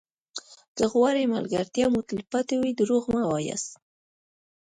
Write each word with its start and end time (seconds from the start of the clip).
که 0.75 0.83
غواړئ 0.93 1.23
ملګرتیا 1.35 1.85
مو 1.93 1.99
تلپاتې 2.09 2.55
وي 2.61 2.71
دروغ 2.79 3.03
مه 3.13 3.23
وایاست. 3.29 3.69